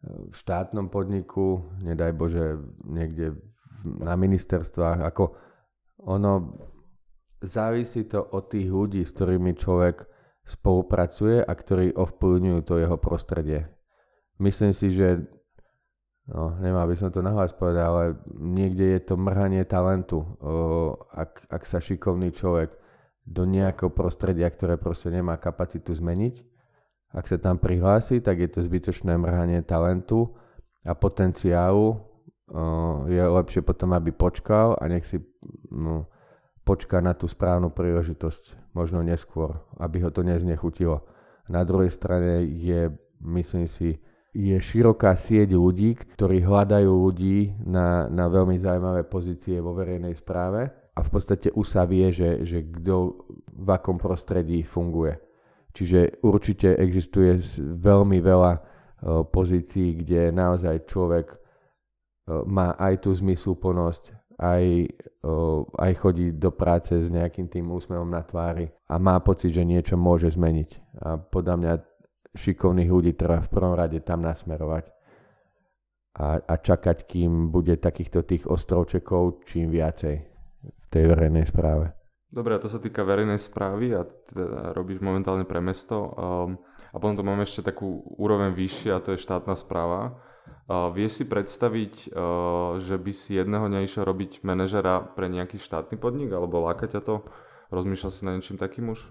[0.07, 3.35] v štátnom podniku, nedaj Bože, niekde
[3.87, 5.35] na ministerstvách, ako
[6.07, 6.33] ono
[7.47, 10.05] závisí to od tých ľudí, s ktorými človek
[10.47, 13.71] spolupracuje a ktorí ovplyvňujú to jeho prostredie.
[14.39, 15.27] Myslím si, že
[16.27, 18.05] No, nemal by som to nahlas povedať, ale
[18.35, 20.27] niekde je to mrhanie talentu.
[20.43, 22.75] O, ak, ak sa šikovný človek
[23.23, 26.43] do nejakého prostredia, ktoré proste nemá kapacitu zmeniť,
[27.15, 30.35] ak sa tam prihlási, tak je to zbytočné mrhanie talentu
[30.83, 31.95] a potenciálu.
[31.95, 32.63] O,
[33.07, 35.23] je lepšie potom, aby počkal a nech si
[35.71, 36.11] no,
[36.67, 41.07] počká na tú správnu príležitosť, možno neskôr, aby ho to neznechutilo.
[41.47, 42.91] Na druhej strane je,
[43.23, 44.03] myslím si,
[44.37, 50.69] je široká sieť ľudí, ktorí hľadajú ľudí na, na veľmi zaujímavé pozície vo verejnej správe
[50.93, 55.17] a v podstate už sa vie, že, že kto v akom prostredí funguje.
[55.73, 58.61] Čiže určite existuje veľmi veľa uh,
[59.29, 64.65] pozícií, kde naozaj človek uh, má aj tú zmysluplnosť, aj,
[65.77, 69.99] aj chodí do práce s nejakým tým úsmevom na tvári a má pocit, že niečo
[69.99, 70.71] môže zmeniť.
[71.03, 71.73] A podľa mňa
[72.37, 74.93] šikovných ľudí treba v prvom rade tam nasmerovať
[76.17, 80.15] a, a čakať, kým bude takýchto tých ostrovčekov čím viacej
[80.65, 81.93] v tej verejnej správe.
[82.27, 86.11] Dobre, a to sa týka verejnej správy a teda robíš momentálne pre mesto.
[86.13, 86.61] Um,
[86.93, 90.21] a potom to máme ešte takú úroveň vyššie a to je štátna správa.
[90.67, 95.95] Vieš si predstaviť, uh, že by si jedného dňa išiel robiť manažera pre nejaký štátny
[95.95, 97.23] podnik, alebo láka ťa to?
[97.71, 99.07] Rozmýšľal si na niečím takým už?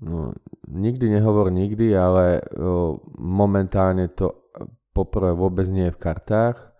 [0.00, 0.32] No,
[0.64, 4.48] nikdy nehovor nikdy, ale uh, momentálne to
[4.96, 6.72] poprvé vôbec nie je v kartách,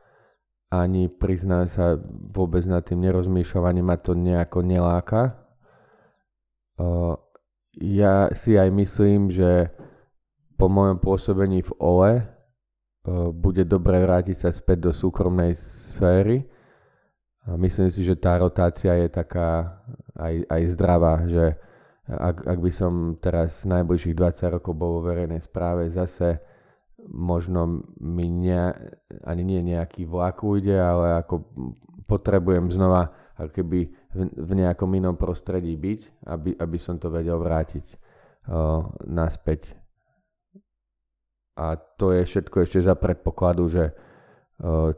[0.73, 2.01] ani priznám sa
[2.33, 5.37] vôbec nad tým nerozmýšľam, ma to nejako neláka.
[6.81, 7.21] Uh,
[7.77, 9.69] ja si aj myslím, že
[10.57, 12.34] po mojom pôsobení v OLE
[13.13, 16.49] bude dobre vrátiť sa späť do súkromnej sféry.
[17.45, 19.81] A myslím si, že tá rotácia je taká
[20.17, 21.61] aj, aj zdravá, že
[22.09, 26.41] ak, ak by som teraz najbližších 20 rokov bol vo verejnej správe, zase
[27.05, 28.73] možno mi ne,
[29.29, 31.45] ani nie nejaký vlak ujde, ale ako
[32.09, 33.81] potrebujem znova ako keby
[34.15, 37.85] v, v nejakom inom prostredí byť, aby, aby som to vedel vrátiť
[38.49, 39.84] uh, naspäť
[41.55, 43.93] a to je všetko ešte za predpokladu, že e,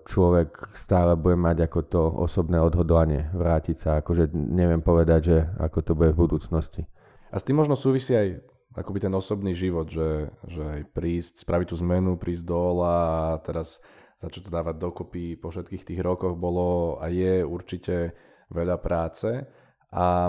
[0.09, 3.91] človek stále bude mať ako to osobné odhodlanie vrátiť sa.
[4.01, 6.83] Akože neviem povedať, že ako to bude v budúcnosti.
[7.29, 8.41] A s tým možno súvisí aj
[8.77, 13.41] akoby ten osobný život, že, že aj prísť, spraviť tú zmenu, prísť do OLA a
[13.41, 13.81] teraz
[14.21, 18.17] začať to dávať dokopy po všetkých tých rokoch bolo a je určite
[18.49, 19.45] veľa práce.
[19.93, 20.29] A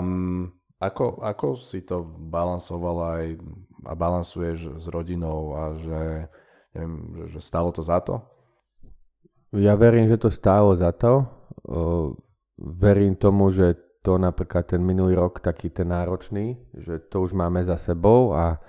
[0.78, 3.28] ako, ako si to balansovala aj
[3.86, 6.00] a balansuješ s rodinou a že,
[6.74, 8.18] neviem, že, že stalo to za to?
[9.54, 11.24] Ja verím, že to stálo za to.
[12.58, 17.64] verím tomu, že to napríklad ten minulý rok taký ten náročný, že to už máme
[17.64, 18.60] za sebou a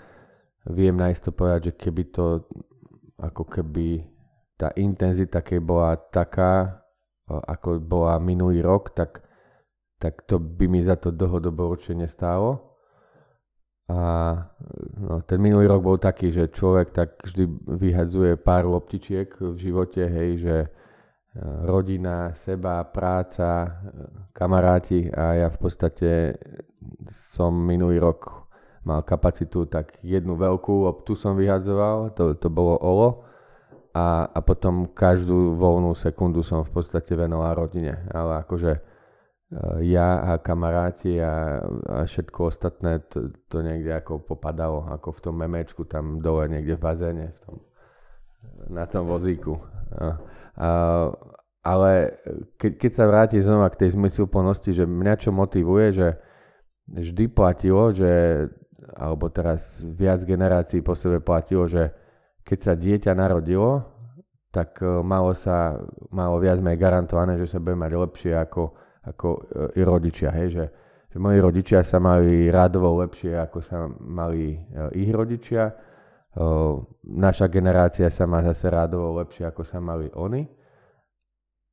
[0.67, 2.25] viem najisto povedať, že keby to
[3.19, 4.07] ako keby
[4.59, 6.83] tá intenzita, keď bola taká,
[7.27, 9.23] ako bola minulý rok, tak,
[9.95, 12.68] tak to by mi za to dlhodobo určite nestálo.
[13.89, 14.01] A
[15.01, 20.05] no, ten minulý rok bol taký, že človek tak vždy vyhadzuje pár loptičiek v živote,
[20.05, 20.67] hej, že e,
[21.65, 23.69] rodina, seba, práca, e,
[24.29, 26.37] kamaráti a ja v podstate
[27.09, 28.45] som minulý rok
[28.85, 33.25] mal kapacitu tak jednu veľkú loptu som vyhadzoval, to, to bolo olo.
[33.89, 38.88] A, a potom každú voľnú sekundu som v podstate venoval rodine, ale akože
[39.81, 41.57] ja a kamaráti a,
[41.89, 46.77] a všetko ostatné to, to niekde ako popadalo, ako v tom memečku tam dole niekde
[46.77, 47.55] v bazéne, v tom,
[48.69, 49.57] na tom vozíku.
[49.97, 50.05] A,
[50.53, 50.69] a,
[51.65, 52.13] ale
[52.61, 56.07] keď, keď sa vráti znova k tej zmysluplnosti, že mňa čo motivuje, že
[56.85, 58.45] vždy platilo, že
[58.97, 61.93] alebo teraz viac generácií po sebe platilo, že
[62.45, 63.85] keď sa dieťa narodilo,
[64.53, 65.77] tak eh, malo sa,
[66.13, 69.27] malo viac menej garantované, že sa bude mať lepšie ako ako
[69.73, 70.65] e, rodičia, hej, že,
[71.09, 74.59] že moji rodičia sa mali rádovo lepšie, ako sa mali e,
[75.01, 75.69] ich rodičia.
[75.69, 75.73] E,
[77.09, 80.45] naša generácia sa má zase rádovo lepšie, ako sa mali oni.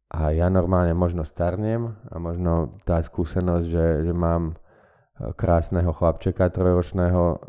[0.07, 4.55] A ja normálne možno starnem a možno tá skúsenosť, že, že mám
[5.35, 7.43] krásneho chlapčeka trojročného,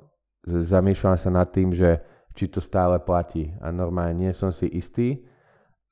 [0.48, 2.02] zamýšľam sa nad tým, že
[2.34, 3.54] či to stále platí.
[3.62, 5.22] A normálne nie som si istý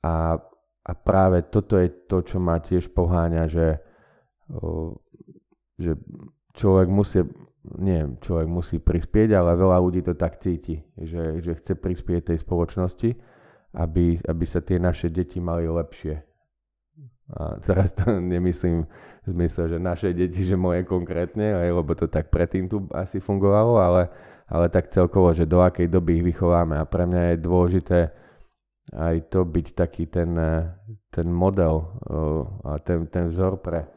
[0.06, 0.42] a
[0.86, 3.82] a práve toto je to, čo ma tiež poháňa, že,
[5.82, 5.98] že
[6.54, 7.26] človek musí,
[7.82, 12.38] nie človek musí prispieť, ale veľa ľudí to tak cíti, že, že chce prispieť tej
[12.46, 13.18] spoločnosti,
[13.74, 16.22] aby, aby sa tie naše deti mali lepšie.
[17.34, 18.86] A teraz to nemyslím
[19.26, 23.18] v zmysle, že naše deti, že moje konkrétne, aj, lebo to tak predtým tu asi
[23.18, 24.14] fungovalo, ale,
[24.46, 26.78] ale tak celkovo, že do akej doby ich vychováme.
[26.78, 28.00] A pre mňa je dôležité,
[28.96, 30.72] aj to byť taký ten, eh,
[31.12, 31.96] ten model
[32.64, 33.88] a ten, ten vzor pre,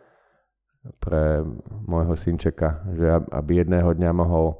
[1.02, 1.42] pre
[1.87, 4.54] môjho synčeka, že aby jedného dňa mohol,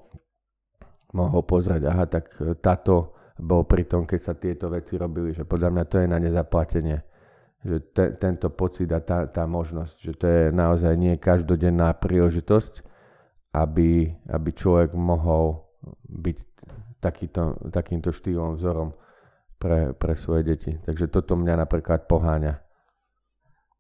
[1.15, 5.71] mohol pozrieť, aha, tak táto bol pri tom, keď sa tieto veci robili, že podľa
[5.71, 6.99] mňa to je na nezaplatenie.
[7.63, 12.83] Že te, tento pocit a tá, tá možnosť, že to je naozaj nie každodenná príležitosť,
[13.55, 15.67] aby, aby človek mohol
[16.07, 16.39] byť
[16.99, 18.95] takýto, takýmto štýlom, vzorom
[19.59, 20.73] pre, pre svoje deti.
[20.87, 22.63] Takže toto mňa napríklad poháňa.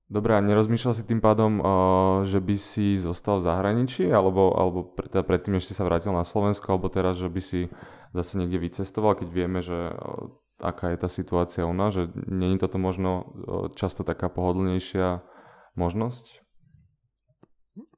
[0.08, 1.60] Dobre, a nerozmýšľal si tým pádom,
[2.24, 6.24] že by si zostal v zahraničí, alebo, alebo teda predtým, než si sa vrátil na
[6.24, 7.68] Slovensko, alebo teraz, že by si
[8.16, 9.92] zase niekde vycestoval, keď vieme, že
[10.64, 13.36] aká je tá situácia u nás, že není toto možno
[13.76, 15.20] často taká pohodlnejšia
[15.76, 16.40] možnosť?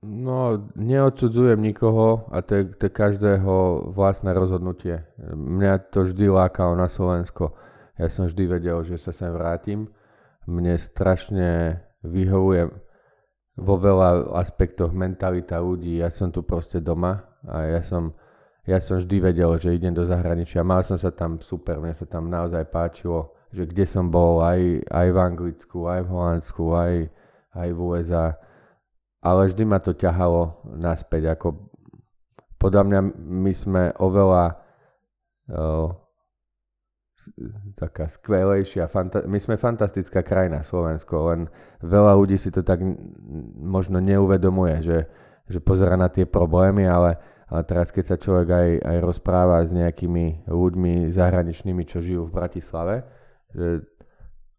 [0.03, 5.07] No, neodsudzujem nikoho a to je, to je každého vlastné rozhodnutie.
[5.31, 7.55] Mňa to vždy lákalo na Slovensko
[8.01, 9.93] ja som vždy vedel, že sa sem vrátim.
[10.49, 12.73] Mne strašne vyhovuje
[13.61, 16.01] vo veľa aspektoch mentalita ľudí.
[16.01, 18.17] Ja som tu proste doma a ja som,
[18.65, 20.65] ja som vždy vedel, že idem do zahraničia.
[20.65, 23.37] Mal som sa tam super, mne sa tam naozaj páčilo.
[23.51, 26.95] že kde som bol, aj, aj v Anglicku, aj v Holandsku, aj,
[27.53, 28.39] aj v USA.
[29.21, 31.35] Ale vždy ma to ťahalo naspäť.
[31.35, 31.69] Ako,
[32.57, 34.55] podľa mňa my sme oveľa
[35.51, 36.00] o,
[37.77, 41.41] taká skvelejšia, fanta- my sme fantastická krajina Slovensko, len
[41.85, 42.81] veľa ľudí si to tak
[43.61, 44.99] možno neuvedomuje, že,
[45.45, 49.71] že pozera na tie problémy, ale, ale teraz keď sa človek aj, aj rozpráva s
[49.75, 53.05] nejakými ľuďmi zahraničnými, čo žijú v Bratislave,
[53.53, 53.85] že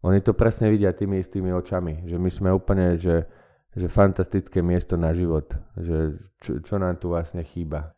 [0.02, 3.26] oni to presne vidia tými istými očami, že my sme úplne, že,
[3.74, 7.94] že fantastické miesto na život, že čo, čo nám tu vlastne chýba.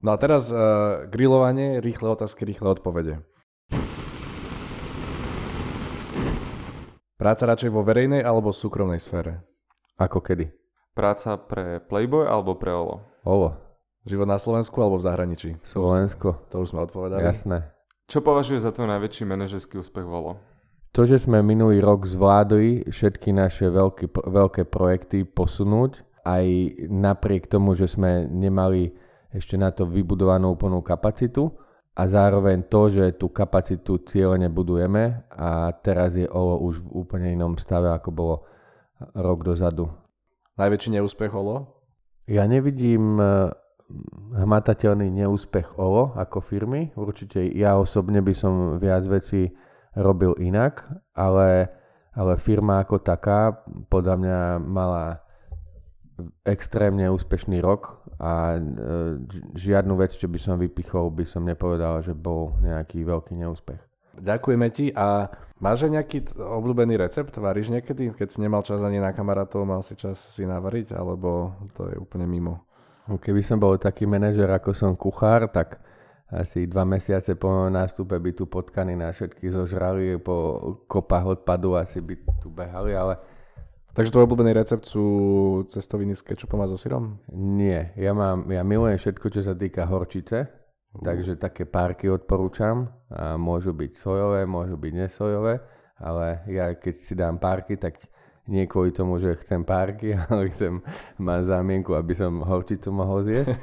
[0.00, 3.20] No a teraz uh, grillovanie, rýchle otázky, rýchle odpovede.
[7.20, 9.44] Práca radšej vo verejnej alebo súkromnej sfére?
[10.00, 10.48] Ako kedy?
[10.96, 13.04] Práca pre Playboy alebo pre Olo?
[13.28, 13.60] Olo.
[14.08, 15.50] Život na Slovensku alebo v zahraničí?
[15.60, 16.48] Slovensko.
[16.48, 17.20] To už sme odpovedali.
[17.20, 17.68] Jasné.
[18.08, 20.32] Čo považuješ za tvoj najväčší manažerský úspech v Olo?
[20.96, 26.44] To, že sme minulý rok zvládli všetky naše veľké, veľké projekty posunúť, aj
[26.88, 28.96] napriek tomu, že sme nemali
[29.30, 31.54] ešte na to vybudovanú úplnú kapacitu
[31.94, 37.28] a zároveň to, že tú kapacitu cieľene budujeme a teraz je OLO už v úplne
[37.34, 38.36] inom stave, ako bolo
[39.14, 39.90] rok dozadu.
[40.58, 41.82] Najväčší neúspech OLO?
[42.30, 43.50] Ja nevidím e,
[44.38, 46.94] hmatateľný neúspech OLO ako firmy.
[46.94, 49.50] Určite ja osobne by som viac vecí
[49.98, 51.70] robil inak, ale,
[52.14, 55.26] ale firma ako taká podľa mňa mala
[56.44, 58.60] extrémne úspešný rok a e,
[59.56, 63.80] žiadnu vec, čo by som vypichol, by som nepovedal, že bol nejaký veľký neúspech.
[64.20, 65.32] Ďakujeme ti a
[65.64, 67.32] máš aj nejaký obľúbený recept?
[67.40, 68.12] Varíš niekedy?
[68.12, 70.92] Keď si nemal čas ani na kamarátov, mal si čas si navariť?
[70.92, 72.60] Alebo to je úplne mimo?
[73.08, 75.80] No, keby som bol taký manažer, ako som kuchár, tak
[76.30, 81.98] asi dva mesiace po nástupe by tu potkany na všetky zožrali, po kopách odpadu asi
[81.98, 83.18] by tu behali, ale
[83.90, 85.06] Takže tvoj obľúbený recept sú
[85.66, 87.18] cestoviny s kečupom a so syrom?
[87.34, 91.02] Nie, ja, mám, ja milujem všetko, čo sa týka horčice, uh.
[91.02, 92.86] takže také párky odporúčam.
[93.10, 95.58] A môžu byť sojové, môžu byť nesojové,
[95.98, 97.98] ale ja keď si dám párky, tak
[98.46, 100.78] nie kvôli tomu, že chcem párky, ale chcem
[101.18, 103.58] mať zámienku, aby som horčicu mohol zjesť.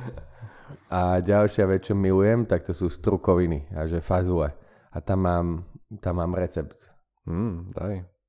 [0.94, 4.54] a ďalšia vec, čo milujem, tak to sú strukoviny a že fazule.
[4.94, 5.46] A tam mám,
[5.98, 6.86] tam mám recept.
[7.26, 8.19] Mm, daj.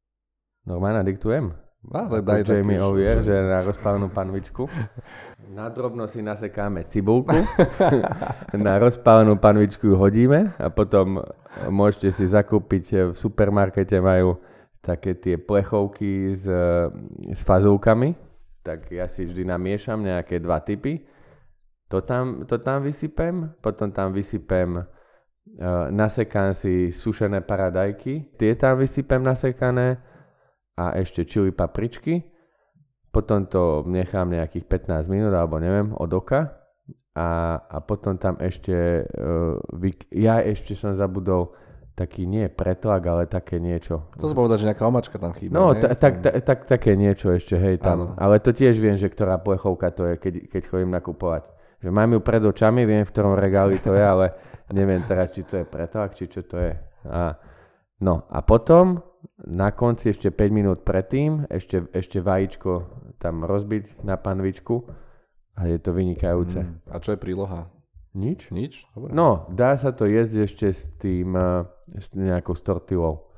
[0.65, 1.49] Normálne diktujem?
[1.81, 4.69] No, ale daj Jamie Ovier, že na rozpálenú panvičku.
[5.51, 7.35] Na drobno si nasekáme cibulku,
[8.55, 11.19] na rozpálenú panvičku ju hodíme a potom
[11.67, 14.39] môžete si zakúpiť v supermarkete majú
[14.79, 16.47] také tie plechovky s,
[17.27, 18.15] s fazulkami,
[18.63, 21.03] tak ja si vždy namiešam nejaké dva typy.
[21.91, 24.85] To tam, to tam vysypem, potom tam vysypem uh,
[25.91, 29.99] nasekám si sušené paradajky, tie tam vysypem nasekané,
[30.77, 32.23] a ešte čili papričky.
[33.11, 36.61] Potom to nechám nejakých 15 minút alebo neviem od oka
[37.11, 41.51] a, a potom tam ešte, uh, vy, ja ešte som zabudol
[41.91, 44.07] taký nie pretlak, ale také niečo.
[44.15, 45.59] To som povedať, že nejaká omačka tam chýba.
[45.59, 48.15] No, tak, tak, tak, také niečo ešte, hej, tam.
[48.15, 51.51] Ale to tiež viem, že ktorá plechovka to je, keď, keď chodím nakupovať.
[51.83, 54.31] Že mám ju pred očami, viem, v ktorom regáli to je, ale
[54.71, 56.73] neviem teraz, či to je pretlak, či čo to je.
[57.11, 57.35] A,
[57.99, 59.03] no a potom
[59.47, 62.71] na konci ešte 5 minút predtým, ešte, ešte vajíčko
[63.17, 64.85] tam rozbiť na panvičku
[65.57, 66.61] a je to vynikajúce.
[66.61, 66.73] Mm.
[66.89, 67.69] A čo je príloha?
[68.11, 68.51] Nič.
[68.51, 68.85] Nič?
[68.91, 69.15] Dobre.
[69.15, 71.63] No, dá sa to jesť ešte s tým, uh,
[71.95, 73.31] s nejakou stortilou.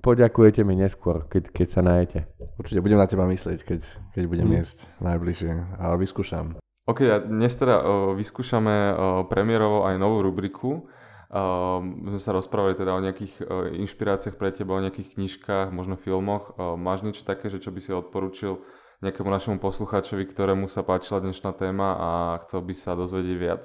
[0.00, 2.24] Poďakujete mi neskôr, keď, keď sa najete.
[2.56, 3.80] Určite budem na teba myslieť, keď,
[4.16, 4.56] keď budem mm.
[4.62, 6.56] jesť najbližšie, ale vyskúšam.
[6.88, 7.84] OK, a dnes teda uh,
[8.16, 8.94] vyskúšame uh,
[9.28, 10.88] premiérovo aj novú rubriku,
[11.30, 11.78] Uh,
[12.10, 16.58] sme sa rozprávali teda o nejakých uh, inšpiráciách pre teba, o nejakých knižkách, možno filmoch.
[16.58, 18.58] Uh, máš niečo také, že čo by si odporučil
[18.98, 22.10] nejakému našemu poslucháčovi, ktorému sa páčila dnešná téma a
[22.42, 23.62] chcel by sa dozvedieť viac?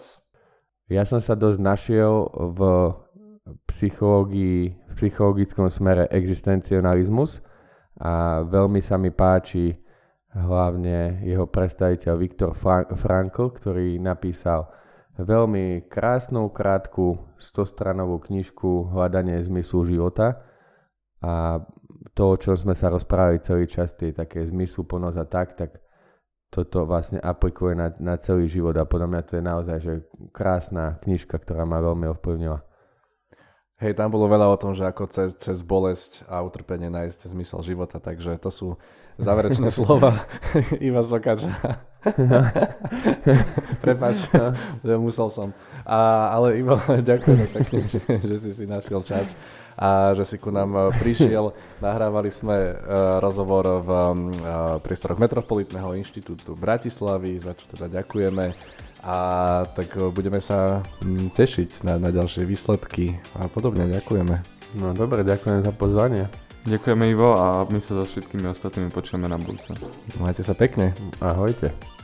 [0.94, 2.62] Ja som sa dosť našiel v
[3.66, 7.42] psychológii, v psychologickom smere existencionalizmus
[7.98, 9.74] a veľmi sa mi páči
[10.38, 12.52] hlavne jeho predstaviteľ Viktor
[12.94, 14.70] Frankl, ktorý napísal
[15.16, 20.44] veľmi krásnu, krátku 100-stranovú knižku Hľadanie zmyslu života
[21.24, 21.64] a
[22.16, 25.72] to, o čom sme sa rozprávali celý čas, tie také zmysluplnosť a tak, tak
[26.48, 29.94] toto vlastne aplikuje na, na celý život a podľa mňa to je naozaj že
[30.32, 32.64] krásna knižka, ktorá ma veľmi ovplyvnila.
[33.76, 37.60] Hej, tam bolo veľa o tom, že ako cez, cez bolesť a utrpenie nájsť zmysel
[37.60, 38.68] života, takže to sú
[39.20, 40.24] záverečné slova
[40.80, 41.52] Iva Sokača.
[43.84, 44.30] Prepač,
[44.98, 45.50] musel som.
[45.86, 46.78] A, ale Ivo,
[47.12, 49.38] ďakujeme pekne, že, že si si našiel čas
[49.78, 51.52] a že si ku nám e, prišiel.
[51.84, 54.14] Nahrávali sme uh, rozhovor v uh,
[54.80, 58.56] priestoroch Metropolitného inštitútu Bratislavy, za čo teda ďakujeme.
[59.06, 59.18] A
[59.78, 60.82] tak budeme sa
[61.38, 63.86] tešiť na, na ďalšie výsledky a podobne.
[63.86, 64.36] Ďakujeme.
[64.82, 66.26] No dobre, ďakujem za pozvanie.
[66.66, 69.78] Ďakujeme Ivo a my sa so všetkými ostatnými počujeme na budúce.
[70.18, 70.98] Majte sa pekne.
[71.22, 71.95] Ahojte.